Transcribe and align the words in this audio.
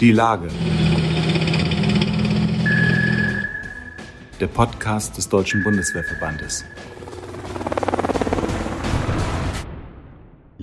Die 0.00 0.12
Lage. 0.12 0.48
Der 4.40 4.46
Podcast 4.48 5.16
des 5.16 5.28
Deutschen 5.28 5.62
Bundeswehrverbandes. 5.62 6.64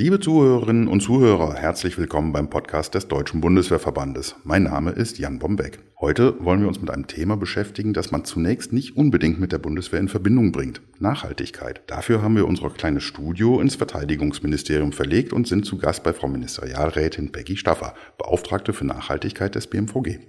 Liebe 0.02 0.22
Zuhörerinnen 0.22 0.88
und 0.88 1.02
Zuhörer, 1.02 1.56
herzlich 1.56 1.98
willkommen 1.98 2.32
beim 2.32 2.50
Podcast 2.50 2.96
des 2.96 3.10
Deutschen 3.10 3.42
Bundeswehrverbandes. 3.42 4.38
Mein 4.46 4.64
Name 4.64 4.92
ist 4.92 5.20
Jan 5.20 5.40
Bombeck. 5.40 5.80
Heute 6.00 6.42
wollen 6.42 6.62
wir 6.62 6.70
uns 6.70 6.80
mit 6.80 6.90
einem 6.90 7.08
Thema 7.08 7.36
beschäftigen, 7.36 7.92
das 7.92 8.10
man 8.10 8.24
zunächst 8.24 8.72
nicht 8.72 8.96
unbedingt 8.96 9.42
mit 9.42 9.52
der 9.52 9.58
Bundeswehr 9.58 10.00
in 10.00 10.08
Verbindung 10.08 10.54
bringt. 10.54 10.80
Nachhaltigkeit. 11.00 11.82
Dafür 11.88 12.22
haben 12.22 12.38
wir 12.38 12.48
unser 12.48 12.70
kleines 12.70 13.04
Studio 13.04 13.60
ins 13.60 13.76
Verteidigungsministerium 13.76 14.94
verlegt 14.94 15.34
und 15.34 15.50
sind 15.50 15.66
zu 15.66 15.78
Gast 15.78 16.02
bei 16.02 16.14
Frau 16.14 16.30
Ministerialrätin 16.30 17.34
Peggy 17.34 17.58
Staffer, 17.58 17.94
Beauftragte 18.18 18.72
für 18.72 18.86
Nachhaltigkeit 18.86 19.54
des 19.54 19.68
BMVG. 19.68 20.20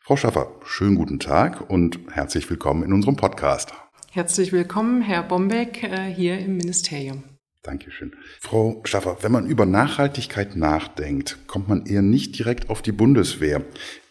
Frau 0.00 0.14
Staffer, 0.14 0.52
schönen 0.64 0.94
guten 0.94 1.18
Tag 1.18 1.68
und 1.68 1.98
herzlich 2.12 2.48
willkommen 2.48 2.84
in 2.84 2.92
unserem 2.92 3.16
Podcast. 3.16 3.72
Herzlich 4.12 4.52
willkommen, 4.52 5.02
Herr 5.02 5.24
Bombeck, 5.24 5.82
äh, 5.82 6.04
hier 6.04 6.38
im 6.38 6.56
Ministerium. 6.56 7.24
Dankeschön. 7.68 8.12
Frau 8.40 8.80
Schaffer, 8.84 9.18
wenn 9.20 9.30
man 9.30 9.44
über 9.44 9.66
Nachhaltigkeit 9.66 10.56
nachdenkt, 10.56 11.36
kommt 11.46 11.68
man 11.68 11.84
eher 11.84 12.00
nicht 12.00 12.38
direkt 12.38 12.70
auf 12.70 12.80
die 12.80 12.92
Bundeswehr. 12.92 13.62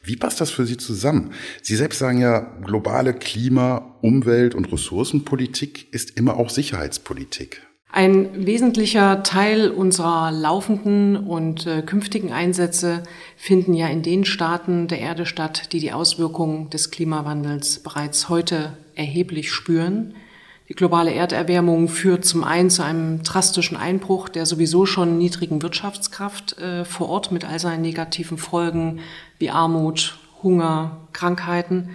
Wie 0.03 0.15
passt 0.15 0.39
das 0.39 0.51
für 0.51 0.67
Sie 0.67 0.77
zusammen? 0.77 1.31
Sie 1.63 1.75
selbst 1.75 1.97
sagen 1.97 2.19
ja, 2.19 2.39
globale 2.63 3.15
Klima-, 3.15 3.95
Umwelt- 4.03 4.53
und 4.53 4.71
Ressourcenpolitik 4.71 5.91
ist 5.91 6.19
immer 6.19 6.37
auch 6.37 6.51
Sicherheitspolitik. 6.51 7.63
Ein 7.91 8.45
wesentlicher 8.45 9.23
Teil 9.23 9.71
unserer 9.71 10.29
laufenden 10.31 11.17
und 11.17 11.65
äh, 11.65 11.81
künftigen 11.81 12.31
Einsätze 12.31 13.01
finden 13.37 13.73
ja 13.73 13.87
in 13.87 14.03
den 14.03 14.23
Staaten 14.23 14.87
der 14.87 14.99
Erde 14.99 15.25
statt, 15.25 15.73
die 15.73 15.79
die 15.79 15.93
Auswirkungen 15.93 16.69
des 16.69 16.91
Klimawandels 16.91 17.79
bereits 17.79 18.29
heute 18.29 18.77
erheblich 18.93 19.51
spüren. 19.51 20.13
Die 20.69 20.73
globale 20.73 21.13
Erderwärmung 21.13 21.87
führt 21.87 22.25
zum 22.25 22.43
einen 22.43 22.69
zu 22.69 22.83
einem 22.83 23.23
drastischen 23.23 23.77
Einbruch 23.77 24.27
der 24.27 24.45
sowieso 24.45 24.85
schon 24.85 25.17
niedrigen 25.17 25.61
Wirtschaftskraft 25.61 26.57
äh, 26.57 26.83
vor 26.83 27.09
Ort 27.09 27.31
mit 27.31 27.45
all 27.45 27.59
seinen 27.59 27.81
negativen 27.81 28.37
Folgen 28.37 28.99
wie 29.39 29.49
Armut, 29.49 30.17
Hunger, 30.43 30.97
Krankheiten 31.13 31.91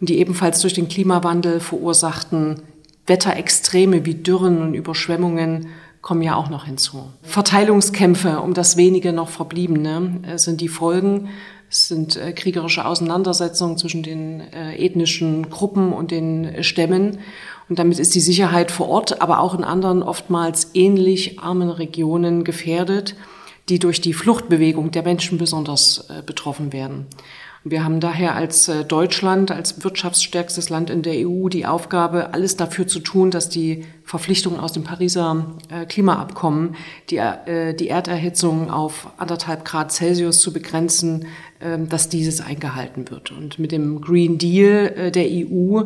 und 0.00 0.08
die 0.08 0.18
ebenfalls 0.18 0.60
durch 0.60 0.74
den 0.74 0.88
Klimawandel 0.88 1.60
verursachten 1.60 2.62
Wetterextreme 3.06 4.04
wie 4.04 4.14
Dürren 4.14 4.60
und 4.62 4.74
Überschwemmungen 4.74 5.68
kommen 6.02 6.22
ja 6.22 6.36
auch 6.36 6.48
noch 6.48 6.64
hinzu. 6.64 7.10
Verteilungskämpfe 7.22 8.40
um 8.40 8.54
das 8.54 8.76
wenige 8.76 9.12
noch 9.12 9.28
verbliebene 9.28 10.20
äh, 10.26 10.38
sind 10.38 10.60
die 10.60 10.68
Folgen. 10.68 11.28
Es 11.70 11.88
sind 11.88 12.16
äh, 12.16 12.32
kriegerische 12.32 12.84
Auseinandersetzungen 12.84 13.78
zwischen 13.78 14.02
den 14.02 14.40
äh, 14.40 14.76
ethnischen 14.76 15.50
Gruppen 15.50 15.92
und 15.92 16.10
den 16.10 16.62
Stämmen. 16.62 17.18
Und 17.70 17.78
damit 17.78 18.00
ist 18.00 18.16
die 18.16 18.20
Sicherheit 18.20 18.72
vor 18.72 18.88
Ort, 18.88 19.22
aber 19.22 19.38
auch 19.38 19.54
in 19.54 19.62
anderen 19.62 20.02
oftmals 20.02 20.72
ähnlich 20.74 21.38
armen 21.38 21.70
Regionen 21.70 22.42
gefährdet, 22.42 23.14
die 23.68 23.78
durch 23.78 24.00
die 24.00 24.12
Fluchtbewegung 24.12 24.90
der 24.90 25.04
Menschen 25.04 25.38
besonders 25.38 26.10
äh, 26.10 26.22
betroffen 26.26 26.72
werden. 26.72 27.06
Wir 27.62 27.84
haben 27.84 28.00
daher 28.00 28.34
als 28.34 28.66
äh, 28.66 28.84
Deutschland, 28.84 29.52
als 29.52 29.84
wirtschaftsstärkstes 29.84 30.68
Land 30.68 30.90
in 30.90 31.02
der 31.02 31.28
EU 31.28 31.48
die 31.48 31.64
Aufgabe, 31.64 32.34
alles 32.34 32.56
dafür 32.56 32.88
zu 32.88 32.98
tun, 32.98 33.30
dass 33.30 33.48
die 33.48 33.84
Verpflichtungen 34.02 34.58
aus 34.58 34.72
dem 34.72 34.82
Pariser 34.82 35.54
äh, 35.68 35.86
Klimaabkommen, 35.86 36.74
die, 37.10 37.22
die 37.78 37.88
Erderhitzung 37.88 38.68
auf 38.68 39.12
anderthalb 39.16 39.64
Grad 39.64 39.92
Celsius 39.92 40.40
zu 40.40 40.52
begrenzen, 40.52 41.26
ähm, 41.60 41.88
dass 41.88 42.08
dieses 42.08 42.40
eingehalten 42.40 43.08
wird. 43.10 43.30
Und 43.30 43.60
mit 43.60 43.70
dem 43.70 44.00
Green 44.00 44.38
Deal 44.38 45.12
der 45.12 45.26
EU 45.28 45.82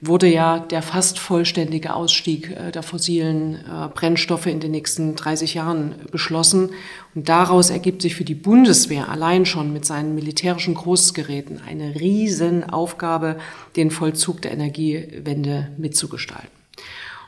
wurde 0.00 0.26
ja 0.26 0.58
der 0.58 0.82
fast 0.82 1.18
vollständige 1.18 1.94
Ausstieg 1.94 2.50
äh, 2.50 2.70
der 2.70 2.82
fossilen 2.82 3.54
äh, 3.54 3.88
Brennstoffe 3.94 4.46
in 4.46 4.60
den 4.60 4.72
nächsten 4.72 5.16
30 5.16 5.54
Jahren 5.54 5.94
beschlossen. 6.10 6.70
Und 7.14 7.28
daraus 7.28 7.70
ergibt 7.70 8.02
sich 8.02 8.14
für 8.14 8.24
die 8.24 8.34
Bundeswehr 8.34 9.08
allein 9.08 9.46
schon 9.46 9.72
mit 9.72 9.86
seinen 9.86 10.14
militärischen 10.14 10.74
Großgeräten 10.74 11.62
eine 11.66 11.94
Riesenaufgabe, 11.94 13.38
den 13.76 13.90
Vollzug 13.90 14.42
der 14.42 14.52
Energiewende 14.52 15.68
mitzugestalten. 15.78 16.50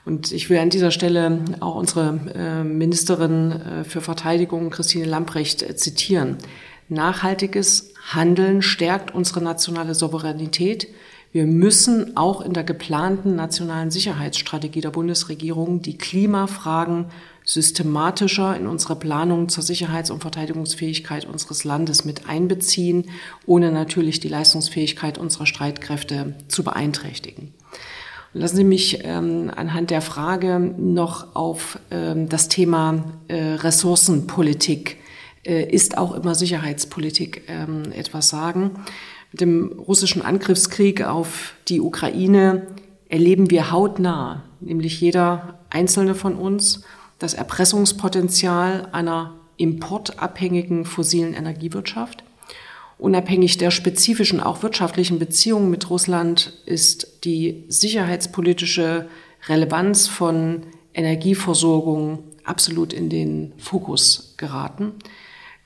Und 0.05 0.33
ich 0.33 0.49
will 0.49 0.59
an 0.59 0.71
dieser 0.71 0.91
Stelle 0.91 1.45
auch 1.61 1.75
unsere 1.75 2.21
äh, 2.35 2.65
Ministerin 2.65 3.85
für 3.87 4.01
Verteidigung, 4.01 4.71
Christine 4.71 5.05
Lamprecht, 5.05 5.79
zitieren. 5.79 6.37
Nachhaltiges 6.89 7.93
Handeln 8.11 8.63
stärkt 8.63 9.15
unsere 9.15 9.43
nationale 9.43 9.95
Souveränität. 9.95 10.89
Wir 11.31 11.47
müssen 11.47 12.17
auch 12.17 12.41
in 12.41 12.55
der 12.55 12.65
geplanten 12.65 13.37
nationalen 13.37 13.91
Sicherheitsstrategie 13.91 14.81
der 14.81 14.91
Bundesregierung 14.91 15.83
die 15.83 15.99
Klimafragen 15.99 17.07
systematischer 17.45 18.57
in 18.57 18.67
unsere 18.67 18.97
Planung 18.97 19.49
zur 19.49 19.63
Sicherheits- 19.63 20.11
und 20.11 20.21
Verteidigungsfähigkeit 20.21 21.27
unseres 21.27 21.65
Landes 21.65 22.05
mit 22.05 22.29
einbeziehen, 22.29 23.11
ohne 23.47 23.73
natürlich 23.73 24.21
die 24.21 24.29
Leistungsfähigkeit 24.29 25.19
unserer 25.19 25.47
Streitkräfte 25.47 26.35
zu 26.49 26.65
beeinträchtigen. 26.65 27.53
Lassen 28.35 28.57
Sie 28.57 28.65
mich 28.65 29.01
ähm, 29.05 29.51
anhand 29.55 29.91
der 29.91 30.03
Frage 30.03 30.59
noch 30.59 31.35
auf 31.35 31.79
ähm, 31.91 32.29
das 32.29 32.49
Thema 32.49 33.05
äh, 33.29 33.37
Ressourcenpolitik 33.37 34.99
äh, 35.45 35.65
ist 35.65 35.97
auch 35.97 36.15
immer 36.15 36.35
Sicherheitspolitik 36.35 37.45
ähm, 37.49 37.91
etwas 37.93 38.29
sagen. 38.29 38.85
Mit 39.33 39.41
dem 39.41 39.73
russischen 39.79 40.23
Angriffskrieg 40.23 41.03
auf 41.03 41.55
die 41.69 41.81
Ukraine 41.81 42.67
erleben 43.09 43.51
wir 43.51 43.71
hautnah, 43.71 44.45
nämlich 44.61 45.01
jeder 45.01 45.59
einzelne 45.71 46.15
von 46.15 46.35
uns, 46.35 46.83
das 47.19 47.35
Erpressungspotenzial 47.35 48.89
einer 48.93 49.35
importabhängigen 49.57 50.85
fossilen 50.85 51.35
Energiewirtschaft. 51.35 52.25
Unabhängig 52.97 53.59
der 53.59 53.71
spezifischen, 53.71 54.41
auch 54.41 54.63
wirtschaftlichen 54.63 55.19
Beziehungen 55.19 55.71
mit 55.71 55.89
Russland 55.89 56.53
ist 56.67 57.25
die 57.25 57.65
sicherheitspolitische 57.69 59.09
Relevanz 59.47 60.09
von 60.09 60.63
Energieversorgung 60.95 62.25
absolut 62.45 62.93
in 62.93 63.09
den 63.09 63.53
Fokus 63.59 64.35
geraten. 64.37 64.95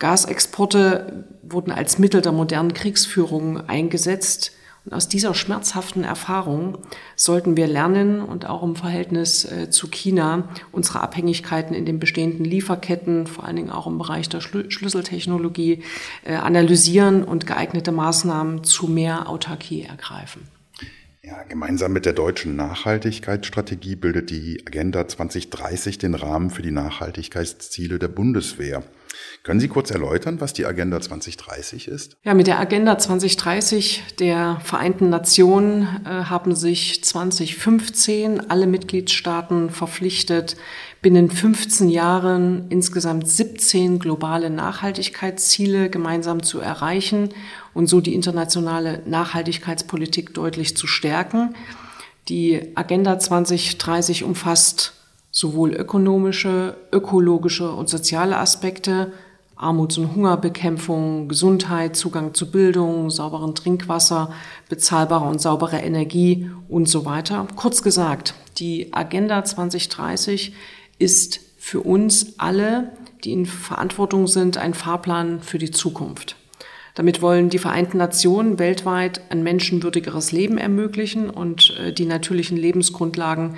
Gasexporte 0.03 1.27
wurden 1.45 1.71
als 1.71 2.01
Mittel 2.01 2.23
der 2.23 2.33
modernen 2.33 2.75
Kriegsführung 2.75 3.69
eingesetzt. 3.69 4.51
Und 4.85 4.95
aus 4.95 5.07
dieser 5.07 5.33
schmerzhaften 5.33 6.03
Erfahrung 6.03 6.79
sollten 7.15 7.57
wir 7.57 7.69
lernen 7.69 8.21
und 8.21 8.47
auch 8.47 8.65
im 8.65 8.75
Verhältnis 8.75 9.45
äh, 9.45 9.71
zu 9.71 9.87
China 9.87 10.49
unsere 10.73 11.03
Abhängigkeiten 11.03 11.73
in 11.73 11.87
den 11.87 12.01
bestehenden 12.01 12.45
Lieferketten, 12.45 13.29
vor 13.29 13.45
allen 13.45 13.55
Dingen 13.55 13.71
auch 13.71 13.87
im 13.87 13.97
Bereich 13.97 14.29
der 14.29 14.41
Schlüsseltechnologie, 14.41 15.85
äh, 16.25 16.35
analysieren 16.35 17.23
und 17.23 17.47
geeignete 17.47 17.93
Maßnahmen 17.93 18.65
zu 18.65 18.89
mehr 18.89 19.29
Autarkie 19.29 19.83
ergreifen. 19.83 20.49
Ja, 21.23 21.45
gemeinsam 21.45 21.93
mit 21.93 22.07
der 22.07 22.15
deutschen 22.15 22.57
Nachhaltigkeitsstrategie 22.57 23.95
bildet 23.95 24.31
die 24.31 24.65
Agenda 24.67 25.07
2030 25.07 25.99
den 25.99 26.15
Rahmen 26.17 26.51
für 26.51 26.63
die 26.63 26.73
Nachhaltigkeitsziele 26.73 28.01
der 28.01 28.09
Bundeswehr. 28.09 28.83
Können 29.43 29.61
Sie 29.61 29.69
kurz 29.69 29.91
erläutern, 29.91 30.41
was 30.41 30.53
die 30.53 30.67
Agenda 30.67 31.01
2030 31.01 31.89
ist? 31.89 32.17
Ja, 32.23 32.35
mit 32.35 32.47
der 32.47 32.61
Agenda 32.61 32.97
2030 32.97 34.03
der 34.19 34.61
Vereinten 34.63 35.11
Nationen 35.11 35.83
äh, 36.05 36.09
haben 36.09 36.55
sich 36.55 37.03
2015 37.03 38.51
alle 38.51 38.67
Mitgliedstaaten 38.67 39.71
verpflichtet, 39.71 40.57
binnen 41.03 41.31
15 41.31 41.89
Jahren 41.89 42.67
insgesamt 42.69 43.29
17 43.29 43.99
globale 43.99 44.51
Nachhaltigkeitsziele 44.51 45.91
gemeinsam 45.91 46.43
zu 46.43 46.61
erreichen 46.61 47.31
und 47.75 47.89
so 47.89 48.01
die 48.01 48.15
internationale 48.15 49.03
Nachhaltigkeitspolitik 49.07 50.35
deutlich 50.35 50.77
zu 50.77 50.87
stärken. 50.87 51.55
Die 52.29 52.77
Agenda 52.77 53.19
2030 53.19 54.23
umfasst 54.23 55.02
sowohl 55.33 55.73
ökonomische, 55.73 56.77
ökologische 56.93 57.73
und 57.73 57.89
soziale 57.89 58.37
Aspekte, 58.37 59.13
Armuts- 59.57 59.97
und 59.97 60.15
Hungerbekämpfung, 60.15 61.29
Gesundheit, 61.29 61.97
Zugang 61.97 62.35
zu 62.35 62.51
Bildung, 62.51 63.11
sauberen 63.11 63.55
Trinkwasser, 63.55 64.33
bezahlbare 64.69 65.25
und 65.25 65.41
saubere 65.41 65.79
Energie 65.79 66.51
und 66.69 66.89
so 66.89 67.05
weiter. 67.05 67.47
Kurz 67.57 67.83
gesagt, 67.83 68.35
die 68.59 68.93
Agenda 68.93 69.45
2030 69.45 70.53
ist 70.99 71.41
für 71.59 71.81
uns 71.81 72.39
alle, 72.39 72.93
die 73.25 73.33
in 73.33 73.47
Verantwortung 73.47 74.27
sind, 74.27 74.59
ein 74.59 74.75
Fahrplan 74.75 75.41
für 75.41 75.59
die 75.59 75.71
Zukunft. 75.71 76.37
Damit 76.95 77.23
wollen 77.23 77.49
die 77.49 77.59
Vereinten 77.59 77.97
Nationen 77.97 78.59
weltweit 78.59 79.23
ein 79.31 79.43
menschenwürdigeres 79.43 80.33
Leben 80.33 80.59
ermöglichen 80.59 81.31
und 81.31 81.75
äh, 81.79 81.93
die 81.93 82.05
natürlichen 82.05 82.59
Lebensgrundlagen 82.59 83.57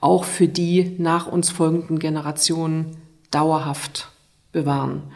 auch 0.00 0.24
für 0.24 0.48
die 0.48 0.96
nach 0.98 1.26
uns 1.26 1.50
folgenden 1.50 1.98
Generationen 1.98 2.96
dauerhaft 3.30 4.10
bewahren. 4.52 5.12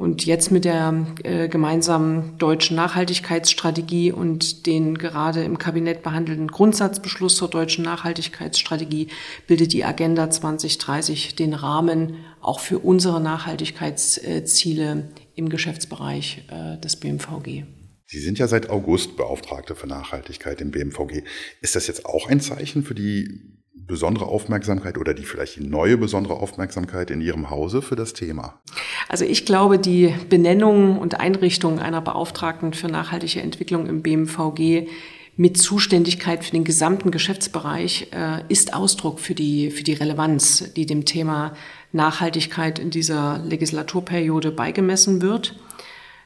Und 0.00 0.24
jetzt 0.24 0.50
mit 0.50 0.64
der 0.64 1.08
äh, 1.24 1.46
gemeinsamen 1.48 2.38
deutschen 2.38 2.74
Nachhaltigkeitsstrategie 2.74 4.12
und 4.12 4.64
den 4.64 4.96
gerade 4.96 5.44
im 5.44 5.58
Kabinett 5.58 6.02
behandelten 6.02 6.48
Grundsatzbeschluss 6.48 7.36
zur 7.36 7.50
deutschen 7.50 7.84
Nachhaltigkeitsstrategie 7.84 9.08
bildet 9.46 9.74
die 9.74 9.84
Agenda 9.84 10.30
2030 10.30 11.34
den 11.34 11.52
Rahmen 11.52 12.16
auch 12.40 12.60
für 12.60 12.78
unsere 12.78 13.20
Nachhaltigkeitsziele 13.20 15.10
im 15.34 15.48
Geschäftsbereich 15.50 16.46
äh, 16.48 16.80
des 16.80 16.96
BMVG. 16.96 17.64
Sie 18.06 18.20
sind 18.20 18.38
ja 18.38 18.48
seit 18.48 18.70
August 18.70 19.18
Beauftragte 19.18 19.74
für 19.74 19.86
Nachhaltigkeit 19.86 20.62
im 20.62 20.70
BMVG. 20.70 21.24
Ist 21.60 21.76
das 21.76 21.86
jetzt 21.88 22.06
auch 22.06 22.26
ein 22.26 22.40
Zeichen 22.40 22.84
für 22.84 22.94
die 22.94 23.59
besondere 23.74 24.26
Aufmerksamkeit 24.26 24.98
oder 24.98 25.14
die 25.14 25.24
vielleicht 25.24 25.60
neue 25.60 25.96
besondere 25.96 26.34
Aufmerksamkeit 26.34 27.10
in 27.10 27.20
Ihrem 27.20 27.50
Hause 27.50 27.82
für 27.82 27.96
das 27.96 28.12
Thema? 28.12 28.60
Also 29.08 29.24
ich 29.24 29.46
glaube, 29.46 29.78
die 29.78 30.14
Benennung 30.28 30.98
und 30.98 31.18
Einrichtung 31.18 31.78
einer 31.78 32.00
Beauftragten 32.00 32.72
für 32.72 32.88
nachhaltige 32.88 33.40
Entwicklung 33.40 33.86
im 33.86 34.02
BMVG 34.02 34.88
mit 35.36 35.56
Zuständigkeit 35.56 36.44
für 36.44 36.52
den 36.52 36.64
gesamten 36.64 37.10
Geschäftsbereich 37.10 38.08
äh, 38.12 38.42
ist 38.48 38.74
Ausdruck 38.74 39.20
für 39.20 39.34
die, 39.34 39.70
für 39.70 39.84
die 39.84 39.94
Relevanz, 39.94 40.72
die 40.74 40.86
dem 40.86 41.04
Thema 41.04 41.54
Nachhaltigkeit 41.92 42.78
in 42.78 42.90
dieser 42.90 43.38
Legislaturperiode 43.38 44.50
beigemessen 44.50 45.22
wird. 45.22 45.58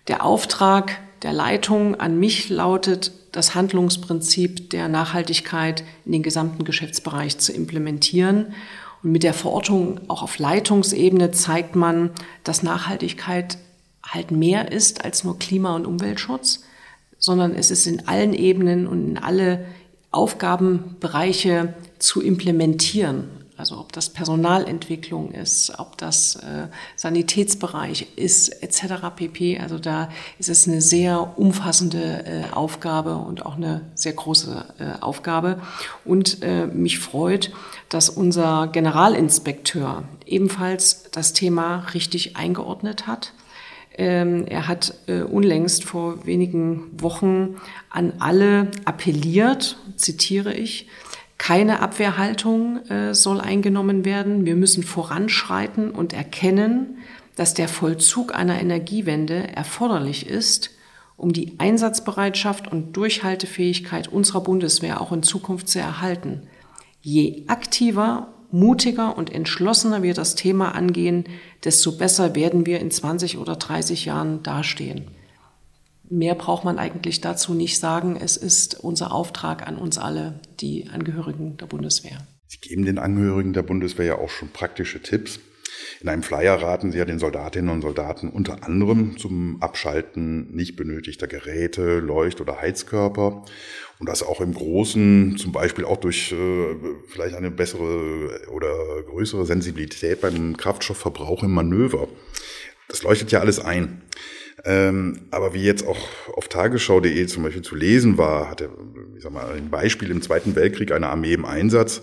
Der 0.08 0.24
Auftrag 0.24 0.98
der 1.22 1.32
Leitung 1.32 1.94
an 1.94 2.18
mich 2.18 2.48
lautet, 2.48 3.12
das 3.34 3.56
Handlungsprinzip 3.56 4.70
der 4.70 4.88
Nachhaltigkeit 4.88 5.82
in 6.04 6.12
den 6.12 6.22
gesamten 6.22 6.64
Geschäftsbereich 6.64 7.38
zu 7.38 7.52
implementieren. 7.52 8.54
Und 9.02 9.10
mit 9.10 9.24
der 9.24 9.34
Verortung 9.34 10.00
auch 10.08 10.22
auf 10.22 10.38
Leitungsebene 10.38 11.32
zeigt 11.32 11.74
man, 11.74 12.10
dass 12.44 12.62
Nachhaltigkeit 12.62 13.58
halt 14.04 14.30
mehr 14.30 14.70
ist 14.70 15.04
als 15.04 15.24
nur 15.24 15.36
Klima- 15.38 15.74
und 15.74 15.84
Umweltschutz, 15.84 16.62
sondern 17.18 17.56
es 17.56 17.72
ist 17.72 17.88
in 17.88 18.06
allen 18.06 18.34
Ebenen 18.34 18.86
und 18.86 19.08
in 19.08 19.18
alle 19.18 19.64
Aufgabenbereiche 20.12 21.74
zu 21.98 22.22
implementieren. 22.22 23.43
Also 23.56 23.78
ob 23.78 23.92
das 23.92 24.10
Personalentwicklung 24.10 25.30
ist, 25.30 25.78
ob 25.78 25.96
das 25.96 26.34
äh, 26.36 26.66
Sanitätsbereich 26.96 28.08
ist, 28.16 28.48
etc. 28.48 29.14
pp. 29.14 29.60
Also 29.60 29.78
da 29.78 30.08
ist 30.40 30.48
es 30.48 30.66
eine 30.66 30.80
sehr 30.80 31.38
umfassende 31.38 32.24
äh, 32.26 32.52
Aufgabe 32.52 33.16
und 33.16 33.46
auch 33.46 33.56
eine 33.56 33.82
sehr 33.94 34.14
große 34.14 34.64
äh, 34.80 35.00
Aufgabe. 35.00 35.60
Und 36.04 36.42
äh, 36.42 36.66
mich 36.66 36.98
freut, 36.98 37.52
dass 37.90 38.08
unser 38.08 38.66
Generalinspekteur 38.66 40.02
ebenfalls 40.26 41.04
das 41.12 41.32
Thema 41.32 41.86
richtig 41.94 42.36
eingeordnet 42.36 43.06
hat. 43.06 43.34
Ähm, 43.96 44.46
er 44.48 44.66
hat 44.66 44.94
äh, 45.06 45.22
unlängst 45.22 45.84
vor 45.84 46.26
wenigen 46.26 46.90
Wochen 47.00 47.54
an 47.88 48.14
alle 48.18 48.72
appelliert, 48.84 49.76
zitiere 49.94 50.52
ich, 50.52 50.88
keine 51.38 51.80
Abwehrhaltung 51.80 52.86
äh, 52.86 53.14
soll 53.14 53.40
eingenommen 53.40 54.04
werden. 54.04 54.46
Wir 54.46 54.56
müssen 54.56 54.82
voranschreiten 54.82 55.90
und 55.90 56.12
erkennen, 56.12 56.98
dass 57.36 57.54
der 57.54 57.68
Vollzug 57.68 58.34
einer 58.34 58.60
Energiewende 58.60 59.48
erforderlich 59.54 60.28
ist, 60.28 60.70
um 61.16 61.32
die 61.32 61.54
Einsatzbereitschaft 61.58 62.70
und 62.70 62.96
Durchhaltefähigkeit 62.96 64.08
unserer 64.08 64.42
Bundeswehr 64.42 65.00
auch 65.00 65.12
in 65.12 65.22
Zukunft 65.22 65.68
zu 65.68 65.78
erhalten. 65.78 66.42
Je 67.02 67.44
aktiver, 67.48 68.28
mutiger 68.50 69.16
und 69.16 69.32
entschlossener 69.32 70.02
wir 70.02 70.14
das 70.14 70.36
Thema 70.36 70.74
angehen, 70.74 71.24
desto 71.64 71.92
besser 71.92 72.34
werden 72.34 72.66
wir 72.66 72.80
in 72.80 72.90
20 72.90 73.38
oder 73.38 73.56
30 73.56 74.04
Jahren 74.04 74.42
dastehen. 74.42 75.08
Mehr 76.10 76.34
braucht 76.34 76.64
man 76.64 76.78
eigentlich 76.78 77.20
dazu 77.20 77.54
nicht 77.54 77.78
sagen. 77.78 78.16
Es 78.16 78.36
ist 78.36 78.74
unser 78.80 79.12
Auftrag 79.12 79.66
an 79.66 79.76
uns 79.76 79.98
alle, 79.98 80.40
die 80.60 80.88
Angehörigen 80.92 81.56
der 81.56 81.66
Bundeswehr. 81.66 82.18
Sie 82.46 82.58
geben 82.58 82.84
den 82.84 82.98
Angehörigen 82.98 83.52
der 83.52 83.62
Bundeswehr 83.62 84.06
ja 84.06 84.18
auch 84.18 84.30
schon 84.30 84.50
praktische 84.50 85.00
Tipps. 85.00 85.40
In 86.00 86.08
einem 86.08 86.22
Flyer 86.22 86.60
raten 86.60 86.92
Sie 86.92 86.98
ja 86.98 87.04
den 87.04 87.18
Soldatinnen 87.18 87.70
und 87.70 87.82
Soldaten 87.82 88.28
unter 88.28 88.64
anderem 88.64 89.16
zum 89.18 89.62
Abschalten 89.62 90.54
nicht 90.54 90.76
benötigter 90.76 91.26
Geräte, 91.26 91.98
Leucht- 91.98 92.40
oder 92.40 92.60
Heizkörper 92.60 93.44
und 93.98 94.08
das 94.08 94.22
auch 94.22 94.40
im 94.40 94.54
Großen, 94.54 95.36
zum 95.36 95.52
Beispiel 95.52 95.84
auch 95.84 95.96
durch 95.96 96.32
äh, 96.32 96.76
vielleicht 97.08 97.34
eine 97.34 97.50
bessere 97.50 98.48
oder 98.52 98.72
größere 99.06 99.46
Sensibilität 99.46 100.20
beim 100.20 100.56
Kraftstoffverbrauch 100.56 101.42
im 101.42 101.52
Manöver. 101.52 102.08
Das 102.88 103.02
leuchtet 103.02 103.32
ja 103.32 103.40
alles 103.40 103.58
ein. 103.58 104.02
Ähm, 104.64 105.22
aber 105.30 105.52
wie 105.52 105.64
jetzt 105.64 105.86
auch 105.86 105.98
auf 106.34 106.48
tagesschau.de 106.48 107.26
zum 107.26 107.42
Beispiel 107.42 107.62
zu 107.62 107.74
lesen 107.74 108.18
war, 108.18 108.48
hatte, 108.48 108.70
ich 109.16 109.22
sag 109.22 109.32
mal, 109.32 109.52
ein 109.52 109.70
Beispiel 109.70 110.10
im 110.10 110.22
Zweiten 110.22 110.54
Weltkrieg 110.54 110.92
eine 110.92 111.08
Armee 111.08 111.32
im 111.32 111.44
Einsatz, 111.44 112.02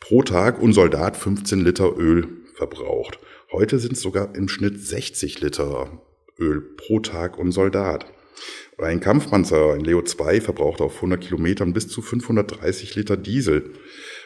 pro 0.00 0.22
Tag 0.22 0.60
und 0.60 0.72
Soldat 0.72 1.16
15 1.16 1.60
Liter 1.60 1.96
Öl 1.96 2.28
verbraucht. 2.54 3.18
Heute 3.52 3.78
sind 3.78 3.92
es 3.92 4.00
sogar 4.00 4.34
im 4.34 4.48
Schnitt 4.48 4.80
60 4.80 5.40
Liter 5.40 6.02
Öl 6.38 6.60
pro 6.60 7.00
Tag 7.00 7.38
und 7.38 7.52
Soldat. 7.52 8.06
Oder 8.78 8.88
ein 8.88 9.00
Kampfpanzer, 9.00 9.74
ein 9.74 9.84
Leo 9.84 10.02
2, 10.02 10.40
verbraucht 10.40 10.80
auf 10.80 10.96
100 10.96 11.20
Kilometern 11.20 11.72
bis 11.72 11.88
zu 11.88 12.02
530 12.02 12.94
Liter 12.96 13.16
Diesel. 13.16 13.70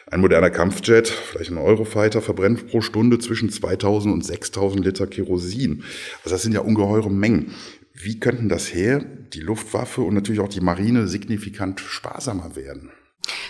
Ein 0.09 0.21
moderner 0.21 0.49
Kampfjet, 0.49 1.09
vielleicht 1.09 1.51
ein 1.51 1.57
Eurofighter, 1.57 2.21
verbrennt 2.21 2.69
pro 2.69 2.79
Stunde 2.81 3.19
zwischen 3.19 3.49
2000 3.49 4.13
und 4.13 4.25
6000 4.25 4.85
Liter 4.85 5.05
Kerosin. 5.05 5.83
Also 6.23 6.35
das 6.35 6.43
sind 6.43 6.53
ja 6.53 6.61
ungeheure 6.61 7.11
Mengen. 7.11 7.53
Wie 7.93 8.19
könnten 8.19 8.47
das 8.47 8.73
her, 8.73 9.03
die 9.33 9.41
Luftwaffe 9.41 10.01
und 10.01 10.13
natürlich 10.13 10.39
auch 10.39 10.47
die 10.47 10.61
Marine 10.61 11.07
signifikant 11.07 11.81
sparsamer 11.81 12.55
werden? 12.55 12.91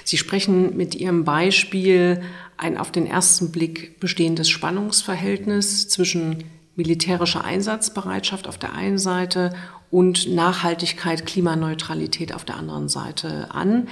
Sie 0.04 0.18
sprechen 0.18 0.76
mit 0.76 0.96
Ihrem 0.96 1.26
Beispiel 1.26 2.22
ein 2.58 2.78
auf 2.78 2.92
den 2.92 3.06
ersten 3.06 3.52
Blick 3.52 4.00
bestehendes 4.00 4.50
Spannungsverhältnis 4.50 5.90
zwischen 5.90 6.46
militärischer 6.76 7.44
Einsatzbereitschaft 7.44 8.48
auf 8.48 8.58
der 8.58 8.74
einen 8.74 8.98
Seite 8.98 9.54
und 9.92 10.34
Nachhaltigkeit, 10.34 11.26
Klimaneutralität 11.26 12.34
auf 12.34 12.46
der 12.46 12.56
anderen 12.56 12.90
Seite 12.90 13.52
an. 13.52 13.90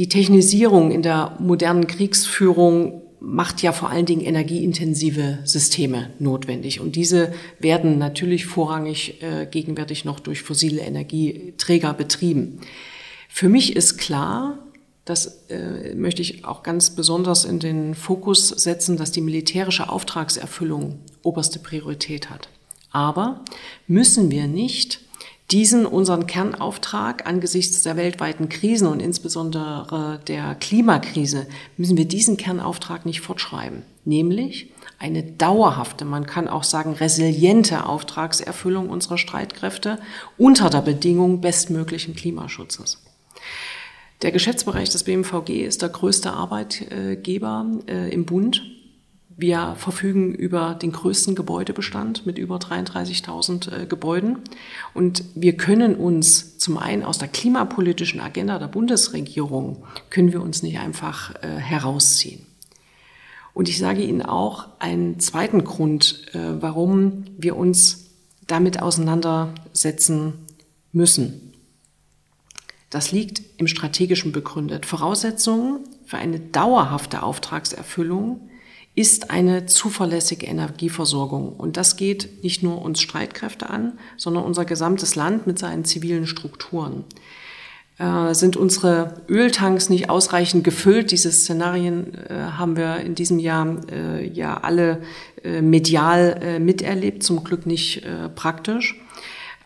Die 0.00 0.08
Technisierung 0.08 0.92
in 0.92 1.02
der 1.02 1.36
modernen 1.40 1.86
Kriegsführung 1.86 3.02
macht 3.20 3.60
ja 3.60 3.70
vor 3.72 3.90
allen 3.90 4.06
Dingen 4.06 4.22
energieintensive 4.22 5.40
Systeme 5.44 6.08
notwendig. 6.18 6.80
Und 6.80 6.96
diese 6.96 7.34
werden 7.58 7.98
natürlich 7.98 8.46
vorrangig 8.46 9.22
äh, 9.22 9.44
gegenwärtig 9.44 10.06
noch 10.06 10.18
durch 10.18 10.40
fossile 10.40 10.80
Energieträger 10.80 11.92
betrieben. 11.92 12.60
Für 13.28 13.50
mich 13.50 13.76
ist 13.76 13.98
klar, 13.98 14.58
das 15.04 15.44
äh, 15.50 15.94
möchte 15.94 16.22
ich 16.22 16.46
auch 16.46 16.62
ganz 16.62 16.96
besonders 16.96 17.44
in 17.44 17.58
den 17.58 17.94
Fokus 17.94 18.48
setzen, 18.48 18.96
dass 18.96 19.12
die 19.12 19.20
militärische 19.20 19.90
Auftragserfüllung 19.90 21.00
oberste 21.22 21.58
Priorität 21.58 22.30
hat. 22.30 22.48
Aber 22.90 23.44
müssen 23.86 24.30
wir 24.30 24.46
nicht 24.46 25.00
diesen 25.50 25.84
unseren 25.84 26.26
Kernauftrag 26.26 27.26
angesichts 27.26 27.82
der 27.82 27.96
weltweiten 27.96 28.48
Krisen 28.48 28.86
und 28.86 29.00
insbesondere 29.00 30.20
der 30.28 30.54
Klimakrise 30.54 31.46
müssen 31.76 31.96
wir 31.96 32.06
diesen 32.06 32.36
Kernauftrag 32.36 33.04
nicht 33.04 33.20
fortschreiben, 33.20 33.82
nämlich 34.04 34.72
eine 34.98 35.22
dauerhafte, 35.22 36.04
man 36.04 36.26
kann 36.26 36.46
auch 36.46 36.62
sagen 36.62 36.92
resiliente 36.92 37.86
Auftragserfüllung 37.86 38.90
unserer 38.90 39.18
Streitkräfte 39.18 39.98
unter 40.36 40.70
der 40.70 40.82
Bedingung 40.82 41.40
bestmöglichen 41.40 42.14
Klimaschutzes. 42.14 43.02
Der 44.22 44.32
Geschäftsbereich 44.32 44.90
des 44.90 45.04
BMVG 45.04 45.64
ist 45.64 45.80
der 45.80 45.88
größte 45.88 46.32
Arbeitgeber 46.32 47.66
äh, 47.88 48.12
im 48.12 48.26
Bund 48.26 48.62
wir 49.40 49.74
verfügen 49.76 50.34
über 50.34 50.74
den 50.74 50.92
größten 50.92 51.34
Gebäudebestand 51.34 52.26
mit 52.26 52.38
über 52.38 52.56
33.000 52.56 53.82
äh, 53.82 53.86
Gebäuden. 53.86 54.38
Und 54.94 55.24
wir 55.34 55.56
können 55.56 55.94
uns 55.94 56.58
zum 56.58 56.78
einen 56.78 57.02
aus 57.02 57.18
der 57.18 57.28
klimapolitischen 57.28 58.20
Agenda 58.20 58.58
der 58.58 58.68
Bundesregierung, 58.68 59.84
können 60.10 60.32
wir 60.32 60.42
uns 60.42 60.62
nicht 60.62 60.78
einfach 60.78 61.34
äh, 61.42 61.48
herausziehen. 61.56 62.46
Und 63.54 63.68
ich 63.68 63.78
sage 63.78 64.02
Ihnen 64.02 64.22
auch 64.22 64.68
einen 64.78 65.18
zweiten 65.20 65.64
Grund, 65.64 66.26
äh, 66.34 66.38
warum 66.60 67.24
wir 67.36 67.56
uns 67.56 68.10
damit 68.46 68.82
auseinandersetzen 68.82 70.34
müssen. 70.92 71.52
Das 72.90 73.12
liegt 73.12 73.42
im 73.56 73.68
strategischen 73.68 74.32
begründet. 74.32 74.86
Voraussetzungen 74.86 75.80
für 76.04 76.18
eine 76.18 76.40
dauerhafte 76.40 77.22
Auftragserfüllung 77.22 78.49
ist 78.94 79.30
eine 79.30 79.66
zuverlässige 79.66 80.46
Energieversorgung. 80.46 81.52
Und 81.52 81.76
das 81.76 81.96
geht 81.96 82.42
nicht 82.42 82.62
nur 82.62 82.82
uns 82.82 83.00
Streitkräfte 83.00 83.70
an, 83.70 83.98
sondern 84.16 84.44
unser 84.44 84.64
gesamtes 84.64 85.14
Land 85.14 85.46
mit 85.46 85.58
seinen 85.58 85.84
zivilen 85.84 86.26
Strukturen. 86.26 87.04
Äh, 87.98 88.34
sind 88.34 88.56
unsere 88.56 89.22
Öltanks 89.28 89.90
nicht 89.90 90.10
ausreichend 90.10 90.64
gefüllt? 90.64 91.12
Diese 91.12 91.30
Szenarien 91.30 92.14
äh, 92.14 92.34
haben 92.56 92.76
wir 92.76 92.96
in 92.96 93.14
diesem 93.14 93.38
Jahr 93.38 93.76
äh, 93.92 94.26
ja 94.26 94.56
alle 94.56 95.02
äh, 95.44 95.60
medial 95.60 96.40
äh, 96.42 96.58
miterlebt, 96.58 97.22
zum 97.22 97.44
Glück 97.44 97.66
nicht 97.66 98.04
äh, 98.04 98.28
praktisch. 98.28 98.98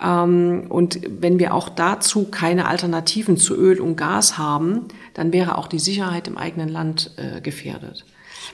Ähm, 0.03 0.67
und 0.69 1.01
wenn 1.09 1.39
wir 1.39 1.55
auch 1.55 1.69
dazu 1.69 2.25
keine 2.25 2.67
Alternativen 2.67 3.37
zu 3.37 3.57
Öl 3.57 3.81
und 3.81 3.97
Gas 3.97 4.37
haben, 4.37 4.89
dann 5.15 5.33
wäre 5.33 5.57
auch 5.57 5.69
die 5.69 5.79
Sicherheit 5.79 6.27
im 6.27 6.37
eigenen 6.37 6.69
Land 6.69 7.13
gefährdet. 7.45 8.05